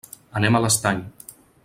[0.39, 1.05] Anem a l'Estany.